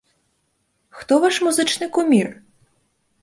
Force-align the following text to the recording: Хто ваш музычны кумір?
Хто 1.01 1.13
ваш 1.25 1.35
музычны 1.47 1.85
кумір? 1.97 2.27